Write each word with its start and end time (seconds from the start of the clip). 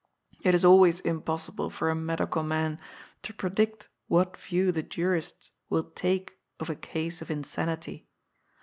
It 0.41 0.55
is 0.55 0.65
always 0.65 0.99
impossible 1.01 1.69
for 1.69 1.91
a 1.91 1.95
medical 1.95 2.41
man 2.41 2.79
to 3.21 3.35
predict 3.35 3.87
what 4.07 4.35
view 4.35 4.71
the 4.71 4.81
jurists 4.81 5.51
will 5.69 5.91
take 5.91 6.39
of 6.59 6.71
a 6.71 6.75
case 6.75 7.21
of 7.21 7.29
insanity. 7.29 8.07